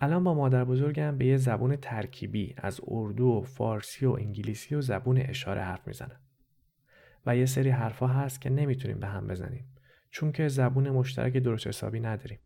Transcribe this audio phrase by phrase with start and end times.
[0.00, 4.80] الان با مادر بزرگم به یه زبون ترکیبی از اردو و فارسی و انگلیسی و
[4.80, 6.20] زبون اشاره حرف می‌زنم.
[7.26, 9.68] و یه سری حرفا هست که نمی‌تونیم به هم بزنیم
[10.10, 12.38] چون که زبون مشترک درست حسابی نداریم.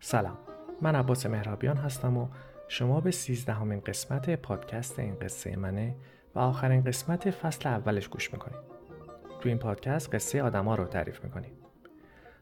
[0.00, 0.38] سلام
[0.82, 2.28] من عباس مهرابیان هستم و
[2.68, 5.96] شما به سیزدهمین قسمت پادکست این قصه منه
[6.34, 8.58] و آخرین قسمت فصل اولش گوش می‌کنیم
[9.40, 11.52] تو این پادکست قصه آدما رو تعریف می‌کنیم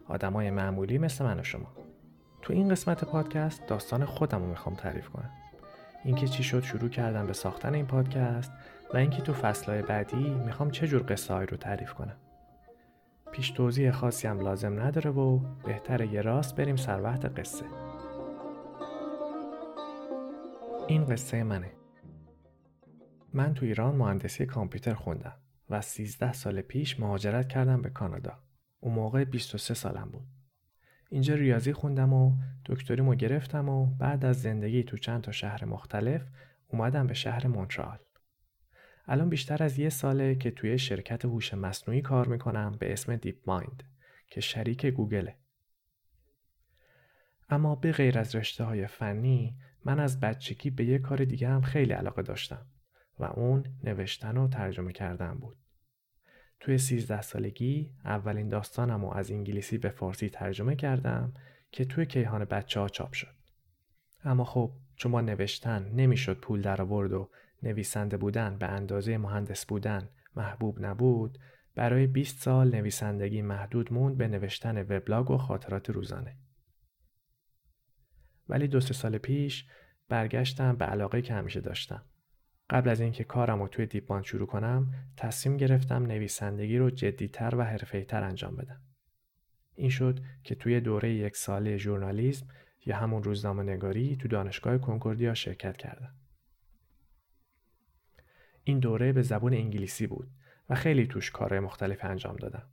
[0.09, 1.72] آدمای معمولی مثل من و شما.
[2.43, 5.31] تو این قسمت پادکست داستان خودم رو می‌خوام تعریف کنم.
[6.04, 8.53] اینکه چی شد شروع کردم به ساختن این پادکست
[8.95, 12.17] و اینکه تو فصلهای بعدی می‌خوام چه جور قصه رو تعریف کنم.
[13.32, 17.64] پیش توضیح خاصی هم لازم نداره و بهتر یه راست بریم سر وقت قصه.
[20.86, 21.73] این قصه منه.
[23.32, 25.36] من تو ایران مهندسی کامپیوتر خوندم
[25.70, 28.46] و 13 سال پیش مهاجرت کردم به کانادا.
[28.80, 30.26] اون موقع 23 سالم بود
[31.11, 32.36] اینجا ریاضی خوندم و
[32.67, 36.23] دکتریمو گرفتم و بعد از زندگی تو چند تا شهر مختلف
[36.69, 37.98] اومدم به شهر مونترال
[39.09, 43.36] الان بیشتر از یه ساله که توی شرکت هوش مصنوعی کار می‌کنم به اسم دیپ
[43.47, 43.83] مایند
[44.27, 45.36] که شریک گوگله.
[47.48, 51.61] اما به غیر از رشته های فنی من از بچگی به یه کار دیگه هم
[51.61, 52.67] خیلی علاقه داشتم
[53.19, 55.56] و اون نوشتن و ترجمه کردن بود.
[56.61, 61.33] توی 13 سالگی اولین داستانم رو از انگلیسی به فارسی ترجمه کردم
[61.73, 63.35] که توی کیهان بچه ها چاپ شد.
[64.25, 67.31] اما خب چون با نوشتن نمی‌شد پول در آورد و
[67.63, 71.39] نویسنده بودن به اندازه مهندس بودن محبوب نبود
[71.75, 76.37] برای 20 سال نویسندگی محدود موند به نوشتن وبلاگ و خاطرات روزانه.
[78.48, 79.67] ولی دو سه سال پیش
[80.09, 82.05] برگشتم به علاقه که همیشه داشتم.
[82.70, 87.62] قبل از اینکه کارم رو توی دیپمان شروع کنم تصمیم گرفتم نویسندگی رو جدیتر و
[87.62, 88.81] حرفه‌ای‌تر انجام بدم.
[89.75, 92.47] این شد که توی دوره یک ساله ژورنالیسم
[92.86, 96.14] یا همون روزنامه نگاری تو دانشگاه کنکوردیا شرکت کردم.
[98.64, 100.30] این دوره به زبون انگلیسی بود
[100.68, 102.70] و خیلی توش کارهای مختلف انجام دادم.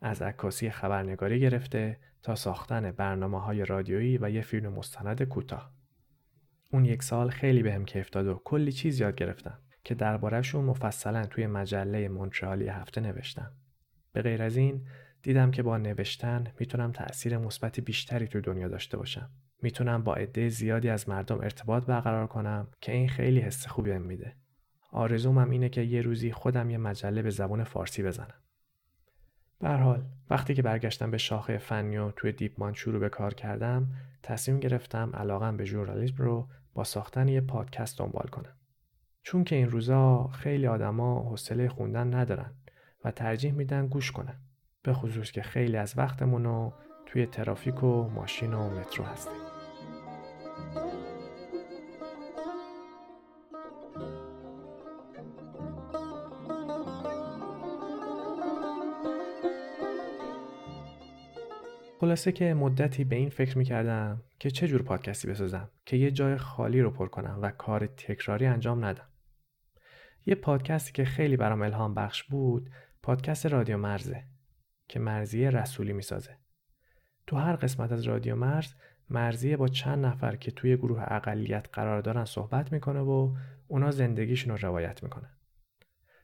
[0.00, 5.72] از عکاسی خبرنگاری گرفته تا ساختن برنامه های رادیویی و یه فیلم مستند کوتاه.
[6.74, 11.26] اون یک سال خیلی بهم کیف داد و کلی چیز یاد گرفتم که دربارهشون مفصلا
[11.26, 13.52] توی مجله مونترآلی هفته نوشتم.
[14.12, 14.86] به غیر از این
[15.22, 19.30] دیدم که با نوشتن می‌تونم تأثیر مثبت بیشتری توی دنیا داشته باشم.
[19.62, 24.02] می‌تونم با عده زیادی از مردم ارتباط برقرار کنم که این خیلی حس خوبی بهم
[24.02, 24.36] میده.
[24.92, 28.40] آرزومم اینه که یه روزی خودم یه مجله به زبان فارسی بزنم.
[29.60, 33.88] به حال وقتی که برگشتم به شاخه فنی و توی دیپمان شروع به کار کردم
[34.22, 38.56] تصمیم گرفتم علاقم به ژورنالیسم رو با ساختن یه پادکست دنبال کنم.
[39.22, 42.54] چون که این روزا خیلی آدما حوصله خوندن ندارن
[43.04, 44.40] و ترجیح میدن گوش کنن.
[44.82, 46.72] به خصوص که خیلی از وقتمون
[47.06, 49.43] توی ترافیک و ماشین و مترو هستیم.
[62.04, 66.36] خلاصه که مدتی به این فکر می‌کردم که چه جور پادکستی بسازم که یه جای
[66.36, 69.08] خالی رو پر کنم و کار تکراری انجام ندم.
[70.26, 72.70] یه پادکستی که خیلی برام الهام بخش بود
[73.02, 74.24] پادکست رادیو مرزه
[74.88, 76.36] که مرزیه رسولی می‌سازه.
[77.26, 78.74] تو هر قسمت از رادیو مرز
[79.10, 83.34] مرزیه با چند نفر که توی گروه اقلیت قرار دارن صحبت می‌کنه و
[83.68, 85.28] اونا زندگیشون رو روایت می‌کنه.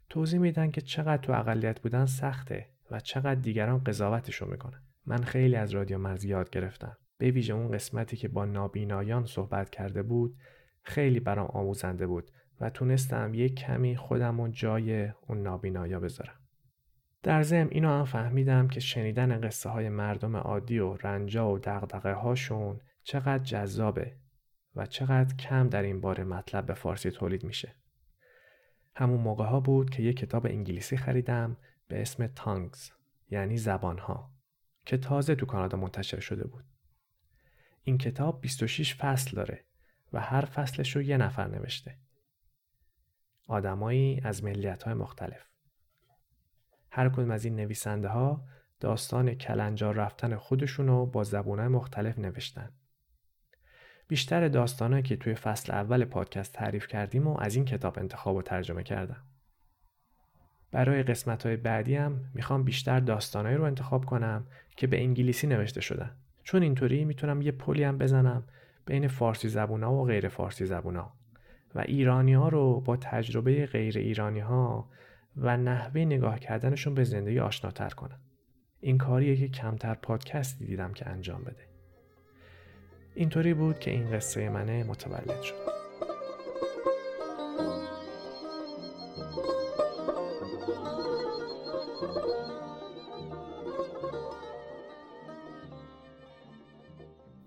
[0.08, 4.82] توضیح میدن که چقدر تو اقلیت بودن سخته و چقدر دیگران قضاوتشون می‌کنن.
[5.06, 6.96] من خیلی از رادیو مرز یاد گرفتم.
[7.18, 10.36] به ویژه اون قسمتی که با نابینایان صحبت کرده بود
[10.82, 12.30] خیلی برام آموزنده بود
[12.60, 16.40] و تونستم یک کمی خودم و جای اون نابینایا بذارم.
[17.22, 22.12] در ضمن اینو هم فهمیدم که شنیدن قصه های مردم عادی و رنجا و دقدقه
[22.12, 24.16] هاشون چقدر جذابه
[24.76, 27.74] و چقدر کم در این باره مطلب به فارسی تولید میشه.
[28.96, 31.56] همون موقع ها بود که یک کتاب انگلیسی خریدم
[31.88, 32.90] به اسم تانگز
[33.30, 34.30] یعنی زبان ها
[34.90, 36.64] که تازه تو کانادا منتشر شده بود.
[37.82, 39.64] این کتاب 26 فصل داره
[40.12, 41.98] و هر فصلش رو یه نفر نوشته.
[43.48, 45.48] آدمایی از ملیت های مختلف.
[46.90, 48.44] هر کدوم از این نویسنده ها
[48.80, 52.72] داستان کلنجار رفتن خودشون رو با زبونهای مختلف نوشتن.
[54.08, 58.42] بیشتر داستانهایی که توی فصل اول پادکست تعریف کردیم و از این کتاب انتخاب و
[58.42, 59.29] ترجمه کردم.
[60.72, 64.46] برای قسمت های بعدی هم می‌خوام بیشتر داستانهایی رو انتخاب کنم
[64.76, 66.10] که به انگلیسی نوشته شدن.
[66.44, 68.44] چون اینطوری می‌تونم یه پلی هم بزنم
[68.86, 71.12] بین فارسی زبونا و غیر فارسی زبونا.
[71.74, 74.88] و ایرانی ها رو با تجربه غیر ایرانی ها
[75.36, 78.20] و نحوه نگاه کردنشون به زندگی آشناتر کنم.
[78.80, 81.66] این کاریه که کمتر پادکستی دیدم که انجام بده.
[83.14, 85.79] اینطوری بود که این قصه منه متولد شد.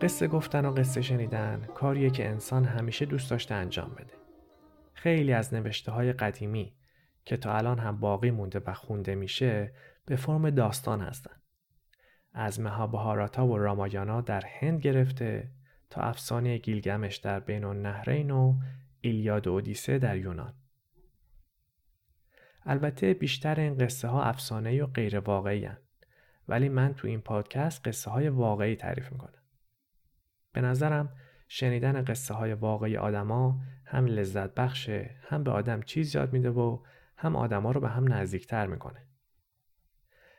[0.04, 4.14] قصه گفتن و قصه شنیدن کاریه که انسان همیشه دوست داشته انجام بده.
[4.94, 6.74] خیلی از نوشته های قدیمی
[7.26, 9.74] که تا الان هم باقی مونده و خونده میشه
[10.06, 11.36] به فرم داستان هستن.
[12.34, 15.52] از مهابهاراتا و رامایانا در هند گرفته
[15.90, 18.56] تا افسانه گیلگمش در بین النهرین و
[19.02, 20.54] ایلیاد و اودیسه در یونان.
[22.66, 25.78] البته بیشتر این قصه ها افسانه و غیر واقعی هن.
[26.48, 29.43] ولی من تو این پادکست قصه های واقعی تعریف می‌کنم.
[30.54, 31.10] به نظرم
[31.48, 36.80] شنیدن قصه های واقعی آدما هم لذت بخشه هم به آدم چیز یاد میده و
[37.18, 39.08] هم آدما رو به هم نزدیکتر می‌کنه.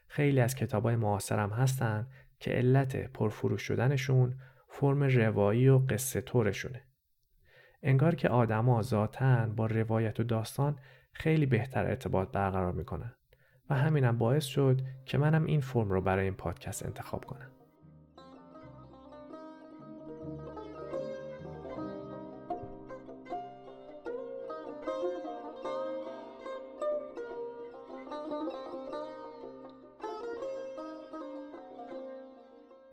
[0.07, 2.07] خیلی از کتاب های معاصرم هستن
[2.39, 4.39] که علت پرفروش شدنشون
[4.69, 6.83] فرم روایی و قصه طورشونه.
[7.83, 10.79] انگار که آدما ذاتن با روایت و داستان
[11.13, 13.15] خیلی بهتر ارتباط برقرار می‌کنن
[13.71, 17.54] و همینم باعث شد که منم این فرم رو برای این پادکست انتخاب کنم.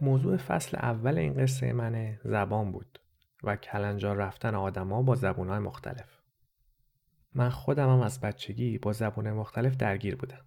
[0.02, 3.00] موضوع فصل اول این قصه منه زبان بود
[3.44, 6.22] و کلنجار رفتن آدما با زبونهای مختلف.
[7.36, 10.46] من خودم هم از بچگی با زبون مختلف درگیر بودم.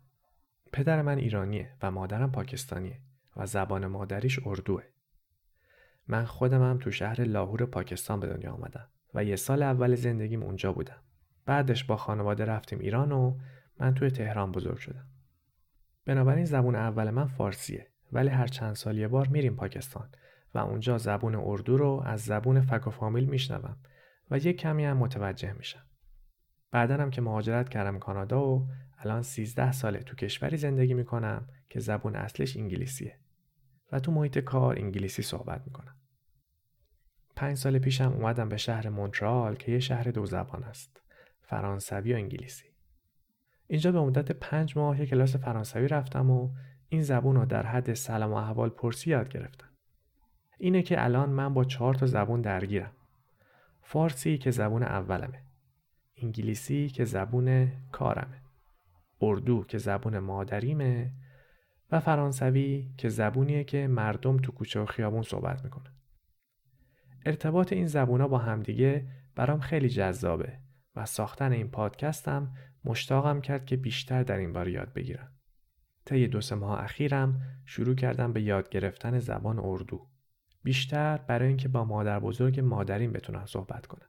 [0.73, 3.01] پدر من ایرانیه و مادرم پاکستانیه
[3.37, 4.83] و زبان مادریش اردوه.
[6.09, 10.43] من خودم هم تو شهر لاهور پاکستان به دنیا آمدم و یه سال اول زندگیم
[10.43, 11.03] اونجا بودم.
[11.47, 13.39] بعدش با خانواده رفتیم ایران و
[13.81, 15.07] من توی تهران بزرگ شدم.
[16.07, 20.09] بنابراین زبون اول من فارسیه ولی هر چند سال یه بار میریم پاکستان
[20.55, 23.77] و اونجا زبون اردو رو از زبون فک و فامیل میشنوم
[24.31, 25.87] و یه کمی هم متوجه میشم.
[26.71, 28.69] بعدا هم که مهاجرت کردم کانادا و
[28.99, 33.19] الان 13 ساله تو کشوری زندگی می‌کنم که زبون اصلش انگلیسیه
[33.93, 35.97] و تو محیط کار انگلیسی صحبت می‌کنم.
[37.37, 41.01] پنج سال پیشم اومدم به شهر مونترال که یه شهر دو زبان است.
[41.43, 42.65] فرانسوی و انگلیسی.
[43.67, 46.51] اینجا به مدت پنج ماه یه کلاس فرانسوی رفتم و
[46.95, 49.69] این زبون رو در حد سلام و احوال پرسی یاد گرفتم.
[50.59, 52.93] اینه که الان من با چهار تا زبون درگیرم.
[53.83, 55.43] فارسی که زبون اولمه.
[56.17, 58.43] انگلیسی که زبون کارمه.
[59.21, 61.13] اردو که زبون مادریمه
[61.93, 65.93] و فرانسوی که زبونیه که مردم تو کوچه و خیابون صحبت می‌کنن.
[67.27, 70.59] ارتباط این زبونا با همدیگه برام خیلی جذابه
[70.97, 72.55] و ساختن این پادکستم
[72.85, 75.34] مشتاقم کرد که بیشتر در این بار یاد بگیرم.
[76.05, 80.07] طی دو سه ماه اخیرم شروع کردم به یاد گرفتن زبان اردو.
[80.63, 84.09] بیشتر برای اینکه با مادر بزرگ مادرین بتونم صحبت کنم.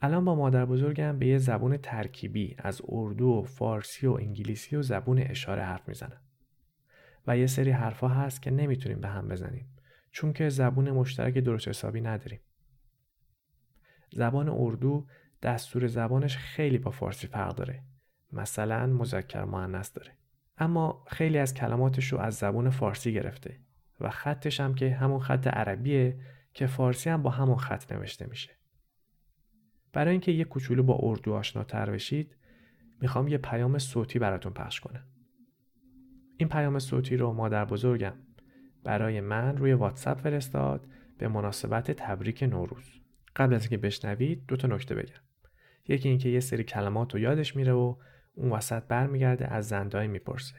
[0.00, 4.82] الان با مادر بزرگم به یه زبون ترکیبی از اردو و فارسی و انگلیسی و
[4.82, 6.20] زبون اشاره حرف می‌زنم.
[7.26, 9.68] و یه سری حرفا هست که نمی‌تونیم به هم بزنیم
[10.10, 12.40] چون که زبون مشترک درست حسابی نداریم.
[14.12, 15.06] زبان اردو
[15.42, 17.82] دستور زبانش خیلی با فارسی فرق داره.
[18.32, 20.12] مثلا مذکر مؤنث داره.
[20.58, 23.60] اما خیلی از کلماتش رو از زبون فارسی گرفته
[24.00, 26.16] و خطش هم که همون خط عربیه
[26.52, 28.50] که فارسی هم با همون خط نوشته میشه.
[29.92, 32.36] برای اینکه یه کوچولو با اردو آشناتر بشید
[33.00, 35.04] می‌خوام یه پیام صوتی براتون پخش کنم.
[36.36, 38.14] این پیام صوتی رو مادر بزرگم
[38.84, 40.86] برای من روی واتساپ فرستاد
[41.18, 42.90] به مناسبت تبریک نوروز.
[43.36, 45.20] قبل از اینکه بشنوید دو تا نکته بگم.
[45.88, 47.96] یکی اینکه یه سری کلمات رو یادش میره و
[48.35, 50.55] اون وسط برمیگرده از زندای میپرسه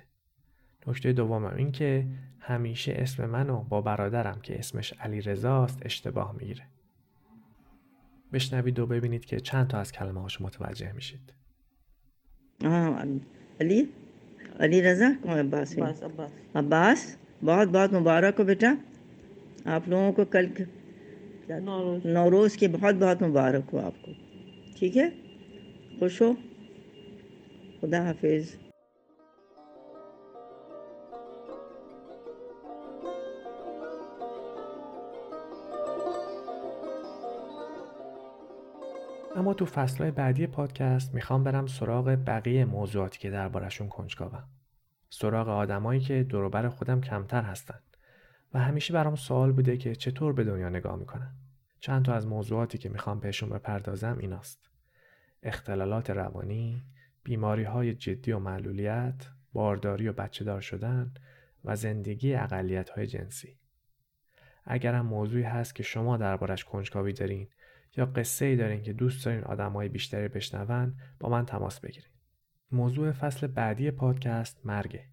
[0.87, 2.07] نکته دومم این که
[2.39, 6.62] همیشه اسم منو با برادرم که اسمش علی رزاست اشتباه میگیره
[8.33, 11.33] بشنوید و ببینید که چند تا از کلمه هاش متوجه میشید
[13.61, 13.89] علی
[14.61, 15.79] علی رضا کون عباس
[16.55, 18.71] عباس बहुत बहुत मुबारक हो बेटा
[19.67, 20.47] आप लोगों को कल
[22.07, 24.12] नौरोज़ की बहुत बहुत मुबारक हो आपको
[24.77, 25.09] ठीक है
[26.00, 26.37] खुश हो
[27.86, 28.56] خدا حافظ
[39.36, 44.44] اما تو فصلهای بعدی پادکست می‌خوام برم سراغ بقیه موضوعاتی که دربارشون کنجکاوم.
[45.10, 47.80] سراغ آدمایی که دوروبر خودم کمتر هستن
[48.54, 51.36] و همیشه برام سوال بوده که چطور به دنیا نگاه می‌کنن.
[51.80, 54.70] چند تا از موضوعاتی که می‌خوام بهشون بپردازم ایناست.
[55.44, 56.84] اختلالات روانی،
[57.25, 61.13] بیماری های جدی و معلولیت، بارداری و بچه دار شدن
[61.65, 63.58] و زندگی اقلیت های جنسی.
[64.65, 67.48] اگرم موضوعی هست که شما دربارش کنجکاوی دارین
[67.98, 72.10] یا قصه ای دارین که دوست دارین های بیشتری بشنون با من تماس بگیرید.
[72.72, 75.05] موضوع فصل بعدی پادکست مرگه.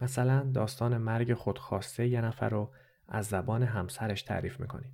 [0.00, 2.72] مثلا داستان مرگ خودخواسته یه نفر رو
[3.08, 4.92] از زبان همسرش تعریف می‌کنیم.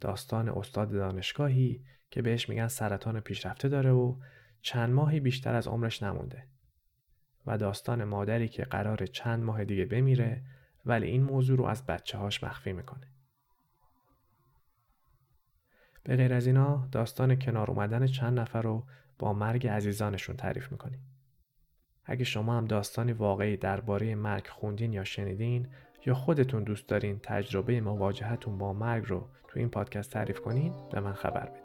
[0.00, 4.16] داستان استاد دانشگاهی که بهش میگن سرطان پیشرفته داره و
[4.64, 6.46] چند ماهی بیشتر از عمرش نمونده.
[7.46, 10.42] و داستان مادری که قرار چند ماه دیگه بمیره
[10.86, 13.06] ولی این موضوع رو از بچه هاش مخفی می‌کنه.
[16.04, 18.86] به غیر از اینا داستان کنار اومدن چند نفر رو
[19.18, 21.00] با مرگ عزیزانشون تعریف می‌کنیم.
[22.04, 25.68] اگه شما هم داستانی واقعی درباره مرگ خوندین یا شنیدین
[26.06, 31.00] یا خودتون دوست دارین تجربه مواجهتون با مرگ رو تو این پادکست تعریف کنین به
[31.00, 31.63] من خبر بدین.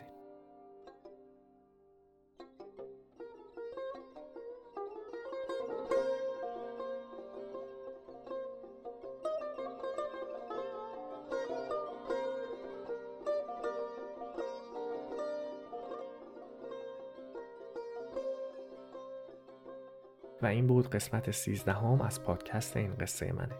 [20.41, 23.55] و این بود قسمت سیزدهم از پادکست این قصه منه.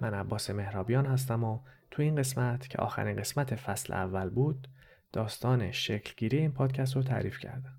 [0.00, 4.68] من عباس مهرابیان هستم و تو این قسمت که آخرین قسمت فصل اول بود
[5.12, 7.78] داستان شکلگیری این پادکست رو تعریف کردم.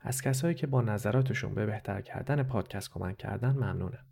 [0.00, 4.06] از کسایی که با نظراتشون به بهتر کردن پادکست کمک کردن ممنونم.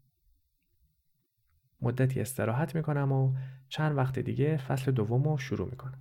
[1.80, 3.34] مدتی استراحت می‌کنم و
[3.68, 5.98] چند وقت دیگه فصل دوم رو شروع می‌کنم.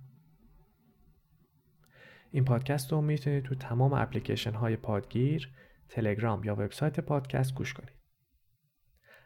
[2.30, 5.52] این پادکست رو می‌تونید تو تمام اپلیکیشن های پادگیر
[5.88, 7.98] تلگرام یا وبسایت پادکست گوش کنید.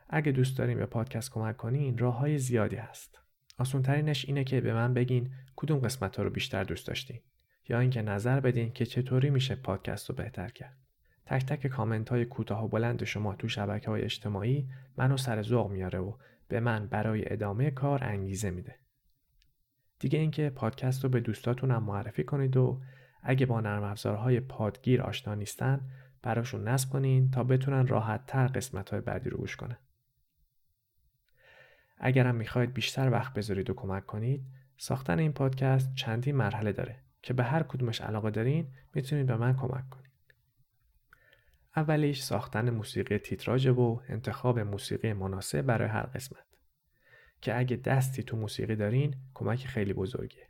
[0.08, 3.18] اگه دوست داریم به پادکست کمک کنین راه های زیادی هست.
[3.58, 7.20] آسون ترینش اینه که به من بگین کدوم قسمت ها رو بیشتر دوست داشتین
[7.68, 10.76] یا اینکه نظر بدین که چطوری میشه پادکست رو بهتر کرد.
[11.26, 15.70] تک تک کامنت های کوتاه و بلند شما تو شبکه های اجتماعی منو سر ذوق
[15.70, 16.16] میاره و
[16.48, 18.78] به من برای ادامه کار انگیزه میده.
[19.98, 22.80] دیگه اینکه پادکست رو به دوستاتونم معرفی کنید و
[23.22, 25.80] اگه با نرم افزارهای پادگیر آشنا نیستن
[26.22, 29.78] براشون نصب کنین تا بتونن راحت تر قسمت های بعدی رو گوش کنن.
[31.98, 37.34] اگرم می‌خواید بیشتر وقت بذارید و کمک کنید ساختن این پادکست چندین مرحله داره که
[37.34, 40.12] به هر کدومش علاقه دارین می‌تونید به من کمک کنید.
[41.76, 46.46] اولیش ساختن موسیقی تیتراژ و انتخاب موسیقی مناسب برای هر قسمت
[47.40, 50.48] که اگه دستی تو موسیقی دارین کمک خیلی بزرگیه.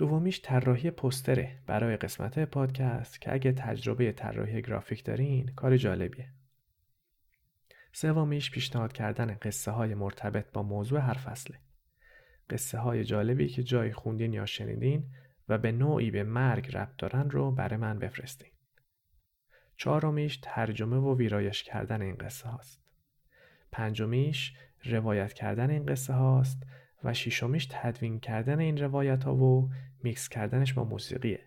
[0.00, 6.28] دومیش طراحی پستره برای قسمت پادکست که اگه تجربه طراحی گرافیک دارین کار جالبیه.
[7.92, 11.58] سومیش پیشنهاد کردن قصه های مرتبط با موضوع هر فصله.
[12.50, 15.04] قصه های جالبی که جای خوندین یا شنیدین
[15.48, 18.50] و به نوعی به مرگ ربط دارن رو برای من بفرستین.
[19.76, 22.82] چهارمیش ترجمه و ویرایش کردن این قصه هاست.
[23.72, 26.62] پنجمیش روایت کردن این قصه هاست
[27.04, 29.70] و شیشمیش تدوین کردن این روایت ها و
[30.02, 31.40] میکس کردنش با موسیقیه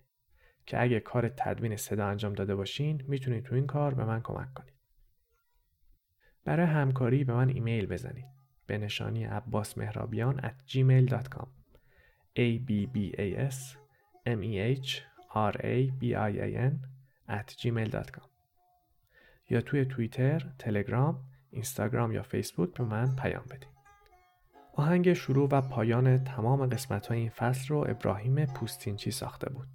[0.65, 4.53] که اگه کار تدوین صدا انجام داده باشین می‌تونید تو این کار به من کمک
[4.53, 4.73] کنید.
[6.45, 8.25] برای همکاری به من ایمیل بزنید
[8.67, 11.47] به نشانی عباس at gmail.com
[12.35, 13.77] a b b a s
[14.25, 15.01] m e h
[15.35, 16.75] r a b i a n
[17.29, 18.27] at gmail.com
[19.49, 23.72] یا توی توییتر، تلگرام، اینستاگرام یا فیسبوک به من پیام بدید.
[24.75, 29.67] آهنگ شروع و پایان تمام قسمت های این فصل رو ابراهیم پوستینچی ساخته بود.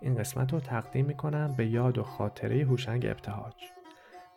[0.00, 3.54] این قسمت رو تقدیم می‌کنم به یاد و خاطره هوشنگ ابتهاج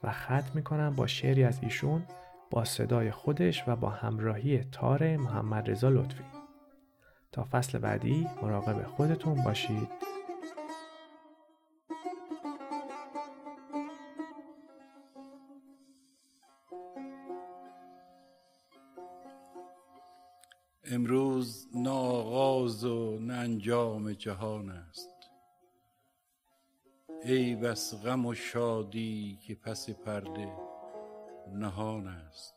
[0.03, 2.03] و ختم می‌کنم با شعری از ایشون
[2.49, 6.23] با صدای خودش و با همراهی تار محمد رضا لطفی.
[7.31, 9.96] تا فصل بعدی مراقب خودتون باشید.
[23.67, 25.29] انجام جهان است.
[27.23, 30.53] ای بس غم و شادی که پس پرده
[31.53, 32.55] نهان است.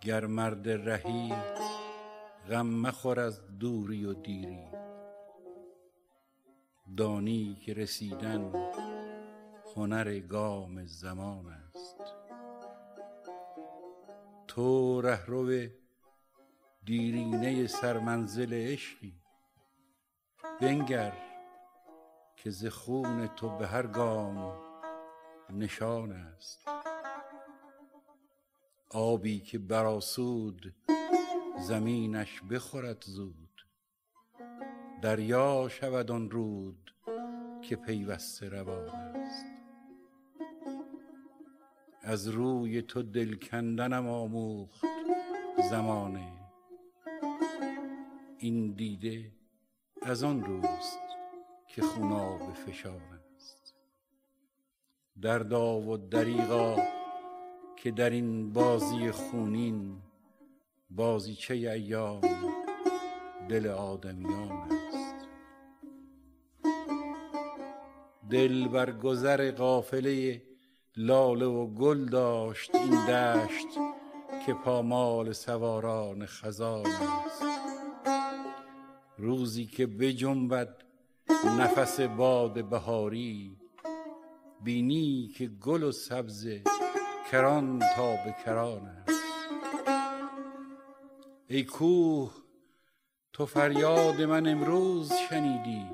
[0.00, 1.32] گر مرد رهی
[2.50, 4.68] غم مخور از دوری و دیری.
[6.96, 8.70] دانی که رسیدن
[9.76, 11.96] هنر گام زمان است.
[14.48, 15.68] تو رهرو
[16.88, 19.12] دیرینه سرمنزل عشقی.
[20.60, 21.12] بنگر
[22.36, 24.52] که ز خون تو به هر گام
[25.50, 26.68] نشان است.
[28.90, 30.74] آبی که براسود
[31.58, 33.66] زمینش بخورد زود.
[35.02, 36.94] دریا شود آن رود
[37.62, 39.46] که پیوسته روان است.
[42.02, 44.84] از روی تو دل کندنم آموخت
[45.70, 46.37] زمانه
[48.40, 49.32] این دیده
[50.02, 50.98] از آن روست
[51.68, 53.02] که خوناب فشان
[53.36, 53.74] است.
[55.22, 56.76] دردا و دریغا
[57.76, 59.96] که در این بازی خونین
[60.90, 62.20] بازیچه ایام
[63.48, 65.28] دل آدمیان است.
[68.30, 70.42] دل بر گذر قافله
[70.96, 73.68] لاله و گل داشت این دشت
[74.46, 77.47] که پامال سواران خزان است.
[79.18, 80.84] روزی که بجنبد
[81.44, 83.56] نفس باد بهاری
[84.64, 86.48] بینی که گل و سبز
[87.30, 89.22] کران تا به کران است.
[91.48, 92.32] ای کوه
[93.32, 95.86] تو فریاد من امروز شنیدی.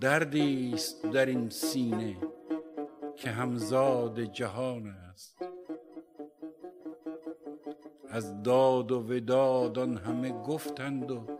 [0.00, 2.16] دردی است در این سینه
[3.16, 5.42] که همزاد جهان است.
[8.08, 11.39] از داد و وداد آن همه گفتند و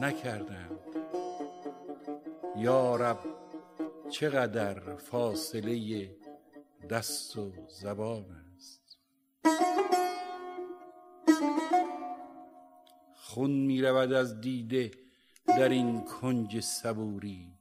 [0.00, 0.80] نکردند
[2.56, 3.18] یا رب
[4.10, 6.10] چقدر فاصله
[6.90, 8.24] دست و زبان
[8.56, 8.98] است؟
[13.14, 14.90] خون می رود از دیده
[15.46, 17.52] در این کنج صبوری.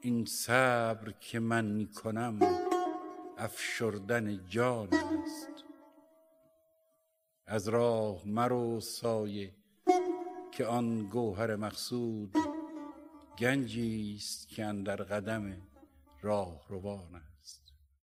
[0.00, 2.38] این صبر که من می کنم
[3.38, 5.64] افشردن جان است.
[7.46, 9.52] از راه مرو سایه
[10.56, 12.36] که آن گوهر مقصود
[13.38, 15.56] گنجی است که اندر قدم
[16.22, 17.22] راه روان